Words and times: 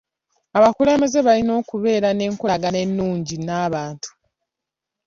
Abakulembeze 0.57 1.19
balina 1.27 1.51
okubeera 1.61 2.07
nenkolagana 2.13 2.77
ennungi 2.85 3.35
n'abantu. 3.45 4.09